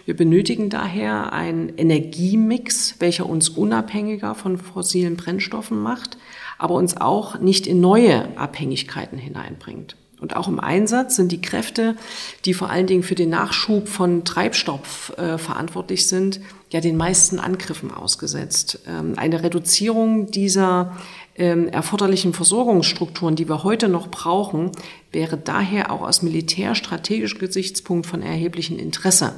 Wir 0.05 0.17
benötigen 0.17 0.71
daher 0.71 1.33
einen 1.33 1.71
Energiemix, 1.77 2.97
welcher 2.99 3.27
uns 3.27 3.49
unabhängiger 3.49 4.35
von 4.35 4.59
fossilen 4.59 5.17
Brennstoffen 5.17 5.81
macht, 5.81 6.19
aber 6.59 6.75
uns 6.75 6.97
auch 6.97 7.39
nicht 7.39 7.67
in 7.67 7.81
neue 7.81 8.37
Abhängigkeiten 8.37 9.19
hineinbringt. 9.19 9.97
Und 10.21 10.37
auch 10.37 10.49
im 10.49 10.61
Einsatz 10.61 11.17
sind 11.17 11.33
die 11.33 11.41
Kräfte, 11.41 11.97
die 12.45 12.53
vor 12.53 12.69
allen 12.69 12.87
Dingen 12.87 13.03
für 13.03 13.15
den 13.15 13.31
Nachschub 13.31 13.89
von 13.89 14.25
Treibstoff 14.25 15.15
äh, 15.17 15.39
verantwortlich 15.39 16.09
sind, 16.09 16.41
ja 16.71 16.81
den 16.81 16.97
meisten 16.97 17.39
Angriffen 17.39 17.91
ausgesetzt. 17.91 18.81
Ähm, 18.87 19.15
eine 19.17 19.43
Reduzierung 19.43 20.31
dieser 20.31 20.97
ähm, 21.37 21.69
erforderlichen 21.69 22.35
Versorgungsstrukturen, 22.35 23.35
die 23.35 23.49
wir 23.49 23.65
heute 23.65 23.89
noch 23.89 24.09
brauchen, 24.09 24.73
wäre 25.11 25.39
daher 25.39 25.91
auch 25.91 26.03
aus 26.03 26.21
militärstrategischem 26.21 27.39
Gesichtspunkt 27.39 28.07
von 28.07 28.21
erheblichem 28.21 28.79
Interesse 28.79 29.33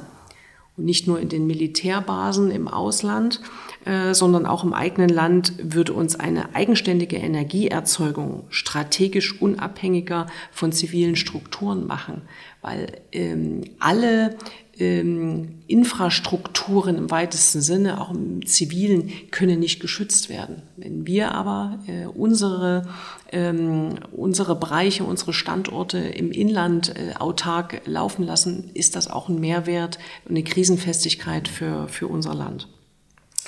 und 0.75 0.85
nicht 0.85 1.07
nur 1.07 1.19
in 1.19 1.29
den 1.29 1.45
Militärbasen 1.45 2.49
im 2.51 2.67
Ausland, 2.67 3.41
äh, 3.85 4.13
sondern 4.13 4.45
auch 4.45 4.63
im 4.63 4.73
eigenen 4.73 5.09
Land 5.09 5.53
würde 5.59 5.93
uns 5.93 6.15
eine 6.15 6.55
eigenständige 6.55 7.17
Energieerzeugung 7.17 8.45
strategisch 8.49 9.39
unabhängiger 9.41 10.27
von 10.51 10.71
zivilen 10.71 11.15
Strukturen 11.15 11.85
machen, 11.85 12.23
weil 12.61 13.01
ähm, 13.11 13.61
alle 13.79 14.35
Infrastrukturen 14.75 16.97
im 16.97 17.11
weitesten 17.11 17.61
Sinne, 17.61 18.01
auch 18.01 18.09
im 18.09 18.43
zivilen, 18.45 19.11
können 19.29 19.59
nicht 19.59 19.79
geschützt 19.79 20.29
werden. 20.29 20.63
Wenn 20.77 21.05
wir 21.05 21.33
aber 21.33 21.77
äh, 21.85 22.07
unsere, 22.07 22.87
ähm, 23.31 23.99
unsere 24.11 24.55
Bereiche, 24.55 25.03
unsere 25.03 25.31
Standorte 25.31 25.99
im 25.99 26.31
Inland 26.31 26.95
äh, 26.95 27.13
autark 27.19 27.81
laufen 27.85 28.23
lassen, 28.23 28.71
ist 28.73 28.95
das 28.95 29.07
auch 29.07 29.29
ein 29.29 29.39
Mehrwert 29.39 29.99
und 30.25 30.31
eine 30.31 30.43
Krisenfestigkeit 30.43 31.47
für, 31.47 31.87
für 31.87 32.07
unser 32.07 32.33
Land. 32.33 32.67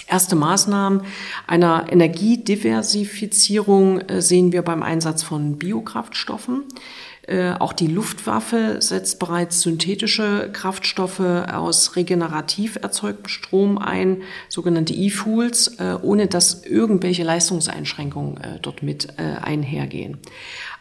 Erste 0.07 0.35
Maßnahmen 0.35 1.01
einer 1.47 1.91
Energiediversifizierung 1.91 4.01
äh, 4.01 4.21
sehen 4.21 4.51
wir 4.51 4.61
beim 4.61 4.83
Einsatz 4.83 5.23
von 5.23 5.57
Biokraftstoffen. 5.57 6.65
Äh, 7.27 7.53
auch 7.53 7.73
die 7.73 7.87
Luftwaffe 7.87 8.77
setzt 8.79 9.19
bereits 9.19 9.61
synthetische 9.61 10.49
Kraftstoffe 10.53 11.19
aus 11.19 11.95
regenerativ 11.95 12.77
erzeugtem 12.81 13.27
Strom 13.27 13.77
ein, 13.79 14.21
sogenannte 14.47 14.93
E-Fuels, 14.93 15.79
äh, 15.79 15.97
ohne 16.01 16.27
dass 16.27 16.63
irgendwelche 16.65 17.23
Leistungseinschränkungen 17.23 18.37
äh, 18.37 18.59
dort 18.61 18.83
mit 18.83 19.17
einhergehen. 19.17 20.17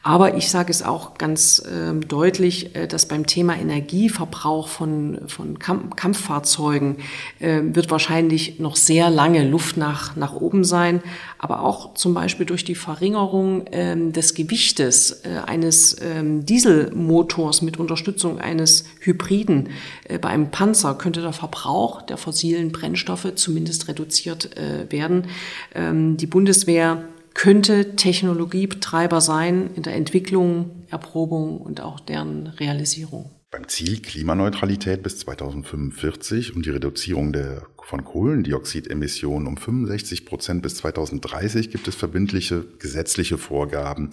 Aber 0.06 0.36
ich 0.36 0.50
sage 0.50 0.70
es 0.70 0.82
auch 0.82 1.16
ganz 1.16 1.60
äh, 1.60 1.94
deutlich, 1.94 2.76
äh, 2.76 2.86
dass 2.86 3.08
beim 3.08 3.24
Thema 3.24 3.56
Energieverbrauch 3.56 4.68
von, 4.68 5.18
von 5.28 5.58
Kamp 5.58 5.96
Kampffahrzeugen 5.96 6.98
äh, 7.40 7.62
wird 7.62 7.90
wahrscheinlich 7.90 8.60
noch 8.60 8.76
sehr 8.76 9.08
lange 9.08 9.48
Luft 9.48 9.78
nach, 9.78 10.14
nach 10.14 10.34
oben 10.34 10.62
sein. 10.62 11.02
Aber 11.38 11.62
auch 11.62 11.94
zum 11.94 12.12
Beispiel 12.12 12.44
durch 12.44 12.64
die 12.64 12.74
Verringerung 12.74 13.64
ähm, 13.72 14.12
des 14.12 14.34
Gewichtes 14.34 15.22
äh, 15.24 15.40
eines 15.46 15.96
ähm, 16.02 16.44
Dieselmotors 16.44 17.62
mit 17.62 17.78
Unterstützung 17.78 18.38
eines 18.38 18.84
Hybriden 19.00 19.70
äh, 20.06 20.18
bei 20.18 20.28
einem 20.28 20.50
Panzer 20.50 20.96
könnte 20.96 21.22
der 21.22 21.32
Verbrauch 21.32 22.02
der 22.02 22.18
fossilen 22.18 22.72
Brennstoffe 22.72 23.34
zumindest 23.36 23.88
reduziert 23.88 24.54
äh, 24.58 24.92
werden. 24.92 25.28
Ähm, 25.74 26.18
die 26.18 26.26
Bundeswehr 26.26 27.04
könnte 27.34 27.96
Technologiebetreiber 27.96 29.20
sein 29.20 29.70
in 29.74 29.82
der 29.82 29.94
Entwicklung, 29.94 30.86
Erprobung 30.88 31.58
und 31.58 31.80
auch 31.80 32.00
deren 32.00 32.46
Realisierung. 32.46 33.30
Beim 33.50 33.68
Ziel 33.68 34.00
Klimaneutralität 34.00 35.02
bis 35.02 35.18
2045 35.20 36.56
und 36.56 36.66
die 36.66 36.70
Reduzierung 36.70 37.32
der, 37.32 37.66
von 37.82 38.04
Kohlendioxidemissionen 38.04 39.46
um 39.46 39.56
65 39.56 40.26
Prozent 40.26 40.62
bis 40.62 40.76
2030 40.76 41.70
gibt 41.70 41.86
es 41.86 41.94
verbindliche 41.94 42.64
gesetzliche 42.80 43.38
Vorgaben. 43.38 44.10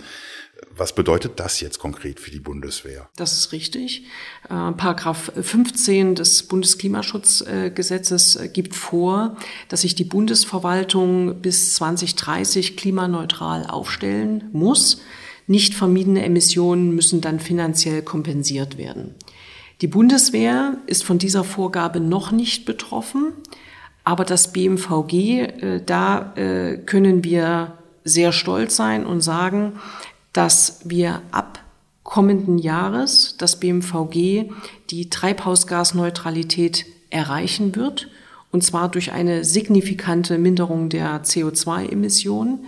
Was 0.81 0.93
bedeutet 0.93 1.33
das 1.39 1.61
jetzt 1.61 1.77
konkret 1.77 2.19
für 2.19 2.31
die 2.31 2.39
Bundeswehr? 2.39 3.07
Das 3.15 3.33
ist 3.33 3.51
richtig. 3.51 4.07
Äh, 4.45 4.71
Paragraph 4.71 5.31
15 5.39 6.15
des 6.15 6.41
Bundesklimaschutzgesetzes 6.47 8.35
äh, 8.37 8.47
gibt 8.47 8.73
vor, 8.73 9.37
dass 9.69 9.81
sich 9.81 9.93
die 9.93 10.05
Bundesverwaltung 10.05 11.39
bis 11.39 11.75
2030 11.75 12.77
klimaneutral 12.77 13.67
aufstellen 13.67 14.49
muss. 14.53 15.01
Nicht 15.45 15.75
vermiedene 15.75 16.25
Emissionen 16.25 16.95
müssen 16.95 17.21
dann 17.21 17.39
finanziell 17.39 18.01
kompensiert 18.01 18.79
werden. 18.79 19.13
Die 19.81 19.87
Bundeswehr 19.87 20.77
ist 20.87 21.03
von 21.03 21.19
dieser 21.19 21.43
Vorgabe 21.43 21.99
noch 21.99 22.31
nicht 22.31 22.65
betroffen, 22.65 23.33
aber 24.03 24.25
das 24.25 24.51
BMVG, 24.51 25.13
äh, 25.13 25.83
da 25.85 26.33
äh, 26.35 26.77
können 26.77 27.23
wir 27.23 27.77
sehr 28.03 28.31
stolz 28.31 28.75
sein 28.75 29.05
und 29.05 29.21
sagen, 29.21 29.73
dass 30.33 30.79
wir 30.83 31.21
ab 31.31 31.59
kommenden 32.03 32.57
Jahres 32.57 33.35
das 33.37 33.59
BMVG 33.59 34.49
die 34.89 35.09
Treibhausgasneutralität 35.09 36.85
erreichen 37.09 37.75
wird, 37.75 38.09
und 38.51 38.63
zwar 38.63 38.89
durch 38.89 39.13
eine 39.13 39.45
signifikante 39.45 40.37
Minderung 40.37 40.89
der 40.89 41.23
CO2-Emissionen. 41.23 42.65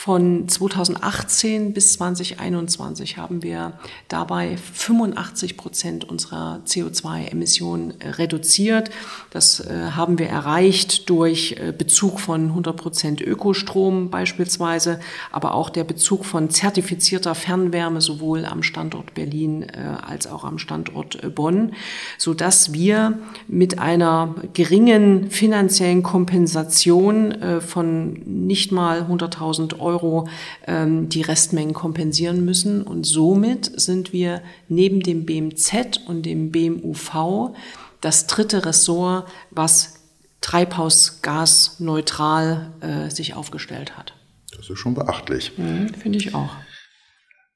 Von 0.00 0.46
2018 0.46 1.72
bis 1.72 1.94
2021 1.94 3.16
haben 3.16 3.42
wir 3.42 3.72
dabei 4.06 4.56
85 4.56 5.56
Prozent 5.56 6.08
unserer 6.08 6.60
CO2-Emissionen 6.64 7.94
reduziert. 8.16 8.90
Das 9.30 9.58
äh, 9.58 9.90
haben 9.96 10.20
wir 10.20 10.28
erreicht 10.28 11.10
durch 11.10 11.56
äh, 11.58 11.72
Bezug 11.76 12.20
von 12.20 12.44
100 12.44 12.76
Prozent 12.76 13.20
Ökostrom 13.20 14.08
beispielsweise, 14.08 15.00
aber 15.32 15.52
auch 15.52 15.68
der 15.68 15.82
Bezug 15.82 16.24
von 16.24 16.48
zertifizierter 16.48 17.34
Fernwärme 17.34 18.00
sowohl 18.00 18.44
am 18.44 18.62
Standort 18.62 19.14
Berlin 19.14 19.64
äh, 19.64 19.96
als 20.06 20.28
auch 20.28 20.44
am 20.44 20.58
Standort 20.58 21.34
Bonn, 21.34 21.72
so 22.18 22.34
dass 22.34 22.72
wir 22.72 23.18
mit 23.48 23.80
einer 23.80 24.36
geringen 24.52 25.28
finanziellen 25.32 26.04
Kompensation 26.04 27.34
von 27.66 28.12
nicht 28.24 28.70
mal 28.70 29.02
100.000 29.02 29.80
Euro 29.80 29.87
Euro 29.88 30.28
ähm, 30.66 31.08
die 31.08 31.22
Restmengen 31.22 31.72
kompensieren 31.74 32.44
müssen. 32.44 32.82
Und 32.82 33.04
somit 33.04 33.80
sind 33.80 34.12
wir 34.12 34.42
neben 34.68 35.00
dem 35.00 35.24
BMZ 35.24 36.02
und 36.06 36.26
dem 36.26 36.52
BMUV 36.52 37.54
das 38.00 38.26
dritte 38.26 38.66
Ressort, 38.66 39.28
was 39.50 39.94
treibhausgasneutral 40.40 42.72
äh, 42.80 43.10
sich 43.10 43.34
aufgestellt 43.34 43.98
hat. 43.98 44.14
Das 44.56 44.70
ist 44.70 44.78
schon 44.78 44.94
beachtlich. 44.94 45.58
Mhm, 45.58 45.92
Finde 45.94 46.18
ich 46.18 46.32
auch. 46.34 46.50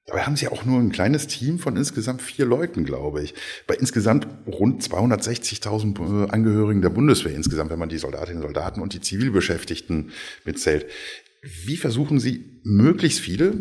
Dabei 0.07 0.23
haben 0.23 0.37
Sie 0.37 0.49
auch 0.49 0.65
nur 0.65 0.81
ein 0.81 0.91
kleines 0.91 1.29
Team 1.29 1.61
von 1.61 1.77
insgesamt 1.77 2.23
vier 2.23 2.45
Leuten, 2.45 2.85
glaube 2.85 3.23
ich. 3.23 3.35
Bei 3.69 3.75
insgesamt 3.75 4.27
rund 4.47 4.83
260.000 4.83 6.27
äh, 6.27 6.31
Angehörigen 6.31 6.83
der 6.83 6.91
Bundeswehr 6.91 7.35
insgesamt, 7.35 7.71
wenn 7.71 7.79
man 7.79 7.89
die 7.89 7.99
Soldatinnen 7.99 8.43
und 8.43 8.49
Soldaten 8.49 8.81
und 8.81 8.95
die 8.95 9.01
Zivilbeschäftigten 9.01 10.11
mitzählt. 10.45 10.87
Wie 11.43 11.77
versuchen 11.77 12.21
Sie, 12.21 12.61
möglichst 12.63 13.19
viele, 13.19 13.55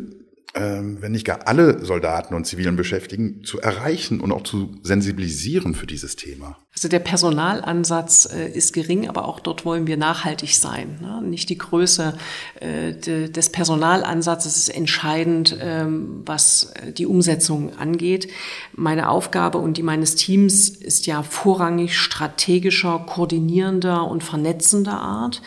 ähm, 0.53 0.97
wenn 1.01 1.13
nicht 1.13 1.25
gar 1.25 1.47
alle 1.47 1.83
Soldaten 1.83 2.35
und 2.35 2.45
zivilen 2.45 2.75
Beschäftigten 2.75 3.43
zu 3.43 3.59
erreichen 3.59 4.19
und 4.19 4.31
auch 4.31 4.43
zu 4.43 4.75
sensibilisieren 4.83 5.73
für 5.73 5.88
dieses 5.88 6.15
Thema? 6.15 6.57
Also 6.75 6.89
der 6.89 7.00
Personalansatz 7.00 8.29
äh, 8.31 8.51
ist 8.51 8.73
gering, 8.73 9.09
aber 9.09 9.27
auch 9.27 9.39
dort 9.39 9.65
wollen 9.65 9.88
wir 9.88 9.97
nachhaltig 9.97 10.55
sein. 10.55 11.00
Ne? 11.01 11.21
Nicht 11.23 11.50
die 11.50 11.57
Größe 11.57 12.17
äh, 12.59 12.93
des 12.93 13.50
Personalansatzes 13.50 14.57
ist 14.57 14.69
entscheidend, 14.69 15.57
ähm, 15.59 16.21
was 16.25 16.73
äh, 16.75 16.91
die 16.91 17.07
Umsetzung 17.07 17.77
angeht. 17.77 18.27
Meine 18.73 19.09
Aufgabe 19.09 19.57
und 19.57 19.77
die 19.77 19.83
meines 19.83 20.15
Teams 20.15 20.69
ist 20.69 21.07
ja 21.07 21.23
vorrangig 21.23 21.97
strategischer, 21.97 23.05
koordinierender 23.07 24.05
und 24.05 24.23
vernetzender 24.23 25.00
Art. 25.00 25.41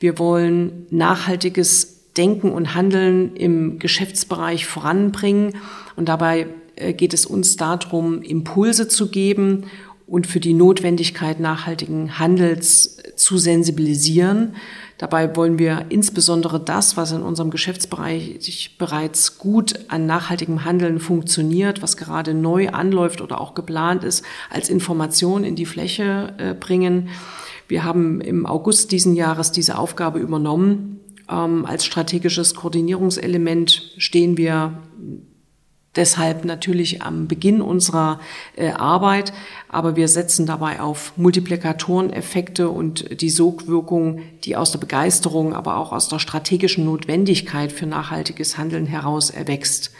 Wir 0.00 0.18
wollen 0.18 0.86
nachhaltiges 0.90 2.12
Denken 2.16 2.52
und 2.52 2.74
Handeln 2.74 3.34
im 3.36 3.78
Geschäftsbereich 3.78 4.66
voranbringen. 4.66 5.56
Und 5.96 6.08
dabei 6.08 6.46
äh, 6.76 6.92
geht 6.92 7.14
es 7.14 7.26
uns 7.26 7.56
darum, 7.56 8.22
Impulse 8.22 8.88
zu 8.88 9.10
geben 9.10 9.64
und 10.06 10.26
für 10.26 10.40
die 10.40 10.54
Notwendigkeit 10.54 11.40
nachhaltigen 11.40 12.18
Handels 12.18 12.98
zu 13.16 13.38
sensibilisieren. 13.38 14.54
Dabei 14.98 15.34
wollen 15.34 15.58
wir 15.58 15.86
insbesondere 15.88 16.60
das, 16.60 16.96
was 16.96 17.12
in 17.12 17.22
unserem 17.22 17.50
Geschäftsbereich 17.50 18.76
bereits 18.78 19.38
gut 19.38 19.74
an 19.88 20.06
nachhaltigem 20.06 20.64
Handeln 20.64 21.00
funktioniert, 21.00 21.82
was 21.82 21.96
gerade 21.96 22.32
neu 22.32 22.68
anläuft 22.68 23.20
oder 23.20 23.40
auch 23.40 23.54
geplant 23.54 24.04
ist, 24.04 24.24
als 24.50 24.68
Information 24.68 25.42
in 25.42 25.56
die 25.56 25.66
Fläche 25.66 26.34
äh, 26.38 26.54
bringen. 26.54 27.08
Wir 27.66 27.82
haben 27.82 28.20
im 28.20 28.46
August 28.46 28.92
diesen 28.92 29.14
Jahres 29.14 29.52
diese 29.52 29.78
Aufgabe 29.78 30.18
übernommen. 30.18 31.00
Ähm, 31.30 31.64
als 31.64 31.84
strategisches 31.84 32.54
Koordinierungselement 32.54 33.94
stehen 33.96 34.36
wir 34.36 34.82
deshalb 35.96 36.44
natürlich 36.44 37.02
am 37.02 37.28
Beginn 37.28 37.60
unserer 37.60 38.20
äh, 38.56 38.70
Arbeit, 38.70 39.32
aber 39.68 39.96
wir 39.96 40.08
setzen 40.08 40.46
dabei 40.46 40.80
auf 40.80 41.12
Multiplikatoreneffekte 41.16 42.68
und 42.68 43.20
die 43.20 43.30
Sogwirkung, 43.30 44.22
die 44.44 44.56
aus 44.56 44.72
der 44.72 44.78
Begeisterung, 44.78 45.54
aber 45.54 45.76
auch 45.76 45.92
aus 45.92 46.08
der 46.08 46.18
strategischen 46.18 46.84
Notwendigkeit 46.84 47.72
für 47.72 47.86
nachhaltiges 47.86 48.58
Handeln 48.58 48.86
heraus 48.86 49.30
erwächst. 49.30 49.92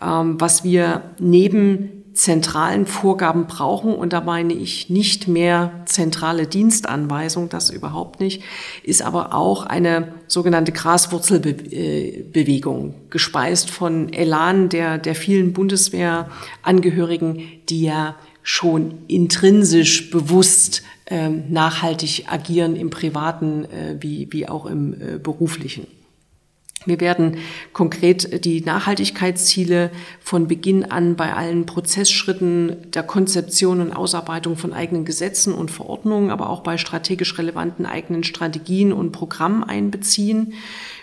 Ähm, 0.00 0.40
was 0.40 0.64
wir 0.64 1.02
neben 1.18 2.01
zentralen 2.14 2.86
Vorgaben 2.86 3.46
brauchen, 3.46 3.94
und 3.94 4.12
da 4.12 4.20
meine 4.20 4.52
ich 4.52 4.90
nicht 4.90 5.28
mehr 5.28 5.70
zentrale 5.86 6.46
Dienstanweisung, 6.46 7.48
das 7.48 7.70
überhaupt 7.70 8.20
nicht, 8.20 8.42
ist 8.82 9.00
aber 9.02 9.34
auch 9.34 9.64
eine 9.64 10.08
sogenannte 10.26 10.72
Graswurzelbewegung, 10.72 12.94
gespeist 13.10 13.70
von 13.70 14.12
Elan 14.12 14.68
der, 14.68 14.98
der 14.98 15.14
vielen 15.14 15.52
Bundeswehrangehörigen, 15.52 17.44
die 17.68 17.82
ja 17.82 18.16
schon 18.42 19.04
intrinsisch 19.08 20.10
bewusst 20.10 20.82
ähm, 21.06 21.44
nachhaltig 21.48 22.26
agieren 22.28 22.76
im 22.76 22.90
privaten 22.90 23.64
äh, 23.64 23.96
wie, 24.00 24.28
wie 24.30 24.48
auch 24.48 24.66
im 24.66 24.94
äh, 24.94 25.18
beruflichen. 25.18 25.86
Wir 26.86 27.00
werden 27.00 27.38
konkret 27.72 28.44
die 28.44 28.60
Nachhaltigkeitsziele 28.60 29.90
von 30.20 30.48
Beginn 30.48 30.84
an 30.84 31.16
bei 31.16 31.34
allen 31.34 31.66
Prozessschritten 31.66 32.90
der 32.92 33.02
Konzeption 33.02 33.80
und 33.80 33.92
Ausarbeitung 33.92 34.56
von 34.56 34.72
eigenen 34.72 35.04
Gesetzen 35.04 35.54
und 35.54 35.70
Verordnungen, 35.70 36.30
aber 36.30 36.50
auch 36.50 36.62
bei 36.62 36.78
strategisch 36.78 37.38
relevanten 37.38 37.86
eigenen 37.86 38.24
Strategien 38.24 38.92
und 38.92 39.12
Programmen 39.12 39.64
einbeziehen. 39.64 40.54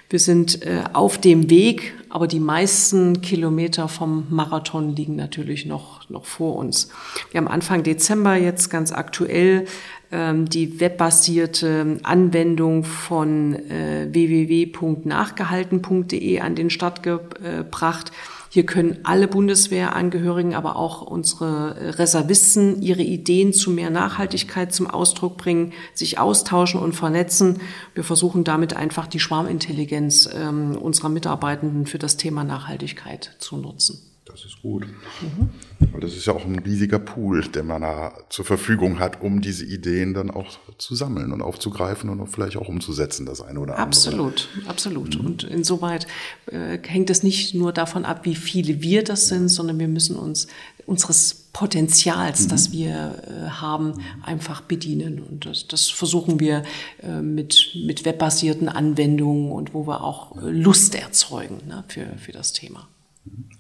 Wir 0.09 0.19
sind 0.19 0.65
äh, 0.65 0.81
auf 0.93 1.19
dem 1.19 1.51
Weg, 1.51 1.93
aber 2.09 2.25
die 2.25 2.39
meisten 2.39 3.21
Kilometer 3.21 3.87
vom 3.87 4.25
Marathon 4.29 4.95
liegen 4.95 5.15
natürlich 5.15 5.67
noch, 5.67 6.09
noch 6.09 6.25
vor 6.25 6.55
uns. 6.55 6.89
Wir 7.29 7.39
haben 7.39 7.47
Anfang 7.47 7.83
Dezember 7.83 8.33
jetzt 8.35 8.71
ganz 8.71 8.91
aktuell 8.91 9.65
ähm, 10.11 10.49
die 10.49 10.79
webbasierte 10.79 11.99
Anwendung 12.01 12.83
von 12.83 13.53
äh, 13.69 14.07
www.nachgehalten.de 14.11 16.39
an 16.39 16.55
den 16.55 16.71
Start 16.71 17.03
gebracht. 17.03 18.11
Hier 18.51 18.65
können 18.65 18.99
alle 19.03 19.27
Bundeswehrangehörigen, 19.27 20.55
aber 20.55 20.75
auch 20.75 21.03
unsere 21.03 21.99
Reservisten 21.99 22.81
ihre 22.81 23.03
Ideen 23.03 23.53
zu 23.53 23.69
mehr 23.69 23.91
Nachhaltigkeit 23.91 24.73
zum 24.73 24.87
Ausdruck 24.89 25.37
bringen, 25.37 25.73
sich 25.93 26.17
austauschen 26.17 26.81
und 26.81 26.93
vernetzen. 26.93 27.61
Wir 27.93 28.03
versuchen 28.03 28.43
damit 28.43 28.75
einfach 28.75 29.05
die 29.05 29.19
Schwarmintelligenz 29.19 30.27
ähm, 30.33 30.75
unserer 30.75 31.09
Mitarbeitenden 31.09 31.85
für 31.85 31.99
das 31.99 32.17
Thema 32.17 32.43
Nachhaltigkeit 32.43 33.35
zu 33.37 33.57
nutzen. 33.57 34.08
Das 34.41 34.53
ist 34.53 34.61
gut. 34.61 34.85
Mhm. 35.21 35.49
Weil 35.91 36.01
das 36.01 36.15
ist 36.15 36.25
ja 36.25 36.33
auch 36.33 36.45
ein 36.45 36.59
riesiger 36.59 36.99
Pool, 36.99 37.41
den 37.41 37.67
man 37.67 37.81
da 37.81 38.13
zur 38.29 38.45
Verfügung 38.45 38.99
hat, 38.99 39.21
um 39.21 39.41
diese 39.41 39.65
Ideen 39.65 40.13
dann 40.13 40.31
auch 40.31 40.57
zu 40.77 40.95
sammeln 40.95 41.33
und 41.33 41.41
aufzugreifen 41.41 42.09
und 42.09 42.25
vielleicht 42.27 42.55
auch 42.55 42.69
umzusetzen, 42.69 43.25
das 43.25 43.41
eine 43.41 43.59
oder 43.59 43.73
andere. 43.73 43.85
Absolut, 43.85 44.47
absolut. 44.67 45.19
Mhm. 45.19 45.25
Und 45.25 45.43
insoweit 45.43 46.07
äh, 46.45 46.77
hängt 46.81 47.09
es 47.09 47.21
nicht 47.23 47.53
nur 47.53 47.73
davon 47.73 48.05
ab, 48.05 48.21
wie 48.23 48.35
viele 48.35 48.81
wir 48.81 49.03
das 49.03 49.27
sind, 49.27 49.49
sondern 49.49 49.77
wir 49.77 49.89
müssen 49.89 50.15
uns 50.15 50.47
unseres 50.85 51.49
Potenzials, 51.51 52.45
mhm. 52.45 52.49
das 52.49 52.71
wir 52.71 52.89
äh, 53.27 53.49
haben, 53.49 53.93
einfach 54.23 54.61
bedienen. 54.61 55.21
Und 55.21 55.45
das, 55.45 55.67
das 55.67 55.89
versuchen 55.89 56.39
wir 56.39 56.63
äh, 57.03 57.21
mit, 57.21 57.75
mit 57.85 58.05
webbasierten 58.05 58.69
Anwendungen 58.69 59.51
und 59.51 59.73
wo 59.73 59.85
wir 59.85 60.01
auch 60.01 60.37
äh, 60.37 60.49
Lust 60.49 60.95
erzeugen 60.95 61.61
ne, 61.67 61.83
für, 61.89 62.05
für 62.17 62.31
das 62.31 62.53
Thema 62.53 62.87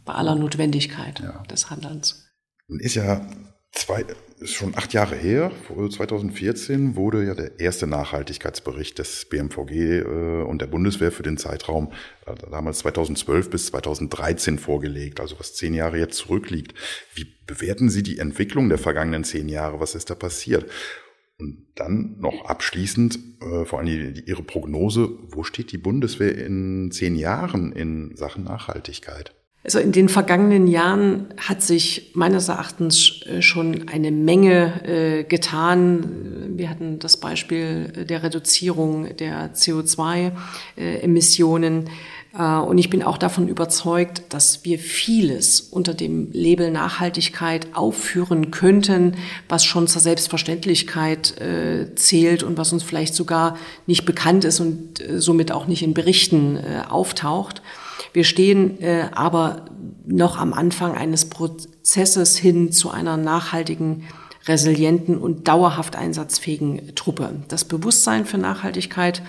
bei 0.09 0.15
aller 0.15 0.33
Notwendigkeit 0.33 1.19
ja. 1.19 1.43
des 1.43 1.69
Handelns. 1.69 2.25
Ist 2.67 2.95
ja 2.95 3.27
zwei, 3.71 4.03
ist 4.39 4.53
schon 4.53 4.75
acht 4.75 4.91
Jahre 4.91 5.15
her, 5.15 5.51
2014 5.67 6.95
wurde 6.95 7.23
ja 7.25 7.35
der 7.35 7.59
erste 7.59 7.85
Nachhaltigkeitsbericht 7.85 8.97
des 8.97 9.25
BMVG 9.25 9.99
äh, 9.99 10.43
und 10.43 10.61
der 10.61 10.67
Bundeswehr 10.67 11.11
für 11.11 11.21
den 11.21 11.37
Zeitraum 11.37 11.91
äh, 12.25 12.33
damals 12.49 12.79
2012 12.79 13.51
bis 13.51 13.67
2013 13.67 14.57
vorgelegt, 14.57 15.19
also 15.19 15.39
was 15.39 15.53
zehn 15.53 15.75
Jahre 15.75 15.99
jetzt 15.99 16.17
zurückliegt. 16.17 16.73
Wie 17.13 17.27
bewerten 17.45 17.91
Sie 17.91 18.01
die 18.01 18.17
Entwicklung 18.17 18.69
der 18.69 18.79
vergangenen 18.79 19.23
zehn 19.23 19.47
Jahre? 19.47 19.79
Was 19.79 19.93
ist 19.93 20.09
da 20.09 20.15
passiert? 20.15 20.65
Und 21.37 21.67
dann 21.75 22.15
noch 22.19 22.45
abschließend, 22.45 23.19
äh, 23.41 23.65
vor 23.65 23.77
allem 23.77 23.87
die, 23.87 24.13
die, 24.13 24.27
Ihre 24.27 24.41
Prognose, 24.41 25.07
wo 25.27 25.43
steht 25.43 25.71
die 25.71 25.77
Bundeswehr 25.77 26.35
in 26.35 26.89
zehn 26.91 27.15
Jahren 27.15 27.71
in 27.71 28.15
Sachen 28.15 28.45
Nachhaltigkeit? 28.45 29.35
Also 29.61 29.79
in 29.79 29.91
den 29.91 30.07
vergangenen 30.07 30.67
Jahren 30.67 31.33
hat 31.35 31.61
sich 31.61 32.11
meines 32.13 32.47
Erachtens 32.47 33.23
äh, 33.23 33.41
schon 33.41 33.89
eine 33.89 34.09
Menge 34.09 34.85
äh, 34.85 35.25
getan. 35.25 36.55
Wir 36.55 36.69
hatten 36.69 36.99
das 36.99 37.17
Beispiel 37.17 38.05
der 38.09 38.23
Reduzierung 38.23 39.17
der 39.17 39.53
CO2-Emissionen. 39.53 41.89
Äh, 42.37 42.55
und 42.55 42.77
ich 42.77 42.89
bin 42.89 43.03
auch 43.03 43.17
davon 43.17 43.49
überzeugt, 43.49 44.21
dass 44.29 44.63
wir 44.63 44.79
vieles 44.79 45.59
unter 45.59 45.93
dem 45.93 46.31
Label 46.31 46.71
Nachhaltigkeit 46.71 47.67
aufführen 47.73 48.51
könnten, 48.51 49.17
was 49.49 49.65
schon 49.65 49.87
zur 49.87 50.01
Selbstverständlichkeit 50.01 51.35
zählt 51.95 52.43
und 52.43 52.57
was 52.57 52.71
uns 52.71 52.83
vielleicht 52.83 53.13
sogar 53.13 53.57
nicht 53.87 54.05
bekannt 54.05 54.45
ist 54.45 54.61
und 54.61 55.03
somit 55.17 55.51
auch 55.51 55.67
nicht 55.67 55.83
in 55.83 55.93
Berichten 55.93 56.57
auftaucht. 56.87 57.61
Wir 58.13 58.23
stehen 58.23 58.79
äh, 58.81 59.09
aber 59.11 59.65
noch 60.05 60.37
am 60.37 60.53
Anfang 60.53 60.95
eines 60.95 61.25
Prozesses 61.29 62.37
hin 62.37 62.71
zu 62.71 62.89
einer 62.89 63.17
nachhaltigen, 63.17 64.03
resilienten 64.47 65.17
und 65.17 65.47
dauerhaft 65.47 65.95
einsatzfähigen 65.95 66.95
Truppe. 66.95 67.43
Das 67.49 67.65
Bewusstsein 67.65 68.25
für 68.25 68.37
Nachhaltigkeit 68.37 69.21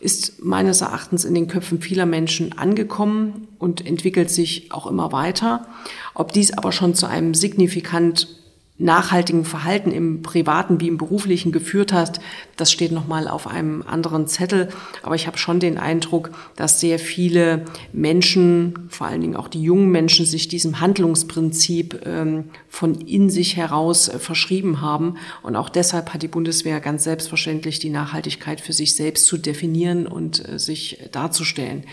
ist 0.00 0.44
meines 0.44 0.82
Erachtens 0.82 1.24
in 1.24 1.34
den 1.34 1.48
Köpfen 1.48 1.80
vieler 1.80 2.04
Menschen 2.04 2.58
angekommen 2.58 3.48
und 3.58 3.86
entwickelt 3.86 4.30
sich 4.30 4.72
auch 4.72 4.86
immer 4.86 5.12
weiter. 5.12 5.66
Ob 6.14 6.32
dies 6.32 6.52
aber 6.52 6.72
schon 6.72 6.94
zu 6.94 7.06
einem 7.06 7.32
signifikant 7.32 8.35
nachhaltigen 8.78 9.44
Verhalten 9.44 9.90
im 9.90 10.22
privaten 10.22 10.80
wie 10.80 10.88
im 10.88 10.98
beruflichen 10.98 11.50
geführt 11.50 11.92
hast, 11.92 12.20
das 12.56 12.70
steht 12.70 12.92
noch 12.92 13.06
mal 13.06 13.26
auf 13.26 13.46
einem 13.46 13.82
anderen 13.82 14.26
Zettel, 14.26 14.68
aber 15.02 15.14
ich 15.14 15.26
habe 15.26 15.38
schon 15.38 15.60
den 15.60 15.78
Eindruck, 15.78 16.30
dass 16.56 16.80
sehr 16.80 16.98
viele 16.98 17.64
Menschen, 17.92 18.88
vor 18.90 19.06
allen 19.06 19.22
Dingen 19.22 19.36
auch 19.36 19.48
die 19.48 19.62
jungen 19.62 19.90
Menschen 19.90 20.26
sich 20.26 20.48
diesem 20.48 20.80
Handlungsprinzip 20.80 22.02
ähm, 22.04 22.44
von 22.68 22.94
in 22.96 23.30
sich 23.30 23.56
heraus 23.56 24.08
äh, 24.08 24.18
verschrieben 24.18 24.82
haben 24.82 25.16
und 25.42 25.56
auch 25.56 25.70
deshalb 25.70 26.12
hat 26.12 26.22
die 26.22 26.28
Bundeswehr 26.28 26.80
ganz 26.80 27.04
selbstverständlich 27.04 27.78
die 27.78 27.90
Nachhaltigkeit 27.90 28.60
für 28.60 28.74
sich 28.74 28.94
selbst 28.94 29.26
zu 29.26 29.38
definieren 29.38 30.06
und 30.06 30.46
äh, 30.46 30.58
sich 30.58 30.98
darzustellen. 31.12 31.84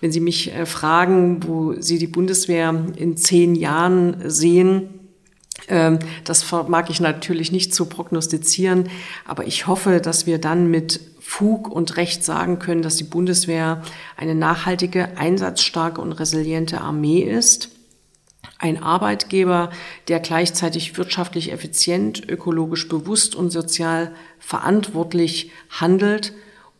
Wenn 0.00 0.12
Sie 0.12 0.20
mich 0.20 0.54
äh, 0.54 0.64
fragen, 0.64 1.46
wo 1.46 1.74
Sie 1.78 1.98
die 1.98 2.06
Bundeswehr 2.06 2.86
in 2.96 3.18
zehn 3.18 3.54
Jahren 3.54 4.16
sehen, 4.30 4.99
das 6.24 6.42
vermag 6.42 6.90
ich 6.90 7.00
natürlich 7.00 7.52
nicht 7.52 7.72
zu 7.72 7.86
prognostizieren, 7.86 8.90
aber 9.24 9.46
ich 9.46 9.66
hoffe, 9.66 10.00
dass 10.00 10.26
wir 10.26 10.38
dann 10.38 10.68
mit 10.70 11.00
Fug 11.20 11.68
und 11.68 11.96
Recht 11.96 12.24
sagen 12.24 12.58
können, 12.58 12.82
dass 12.82 12.96
die 12.96 13.04
Bundeswehr 13.04 13.82
eine 14.16 14.34
nachhaltige, 14.34 15.16
einsatzstarke 15.16 16.00
und 16.00 16.12
resiliente 16.12 16.80
Armee 16.80 17.20
ist. 17.20 17.70
Ein 18.58 18.82
Arbeitgeber, 18.82 19.70
der 20.08 20.18
gleichzeitig 20.18 20.96
wirtschaftlich 20.98 21.52
effizient, 21.52 22.28
ökologisch 22.28 22.88
bewusst 22.88 23.36
und 23.36 23.50
sozial 23.50 24.12
verantwortlich 24.38 25.52
handelt 25.70 26.32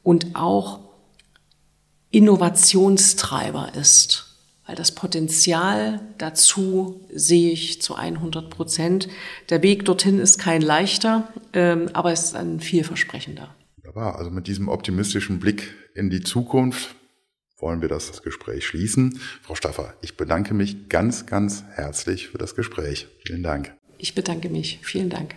und 0.02 0.34
auch 0.34 0.80
Innovationstreiber 2.10 3.72
ist 3.76 4.29
weil 4.70 4.76
das 4.76 4.92
Potenzial 4.92 6.00
dazu 6.18 7.00
sehe 7.12 7.50
ich 7.50 7.82
zu 7.82 7.96
100 7.96 8.50
Prozent. 8.50 9.08
Der 9.48 9.64
Weg 9.64 9.84
dorthin 9.84 10.20
ist 10.20 10.38
kein 10.38 10.62
leichter, 10.62 11.28
ähm, 11.54 11.90
aber 11.92 12.12
es 12.12 12.26
ist 12.26 12.36
ein 12.36 12.60
vielversprechender. 12.60 13.52
Wunderbar. 13.78 14.16
Also 14.16 14.30
mit 14.30 14.46
diesem 14.46 14.68
optimistischen 14.68 15.40
Blick 15.40 15.74
in 15.96 16.08
die 16.08 16.22
Zukunft 16.22 16.94
wollen 17.58 17.82
wir 17.82 17.88
das 17.88 18.22
Gespräch 18.22 18.64
schließen. 18.64 19.20
Frau 19.42 19.56
Staffer, 19.56 19.94
ich 20.02 20.16
bedanke 20.16 20.54
mich 20.54 20.88
ganz, 20.88 21.26
ganz 21.26 21.64
herzlich 21.74 22.28
für 22.28 22.38
das 22.38 22.54
Gespräch. 22.54 23.08
Vielen 23.26 23.42
Dank. 23.42 23.74
Ich 23.98 24.14
bedanke 24.14 24.50
mich. 24.50 24.78
Vielen 24.82 25.10
Dank. 25.10 25.34